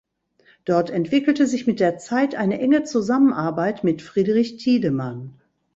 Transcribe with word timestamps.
Dort 0.65 0.89
entwickelte 0.89 1.45
sich 1.45 1.67
mit 1.67 1.79
der 1.79 1.99
Zeit 1.99 2.33
eine 2.33 2.59
enge 2.59 2.81
Zusammenarbeit 2.83 3.83
mit 3.83 4.01
Friedrich 4.01 4.57
Tiedemann. 4.57 5.35